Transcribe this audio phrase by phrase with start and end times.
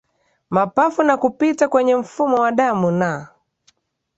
[0.49, 3.27] mapafu na kupita kwenye mfumo wa damu na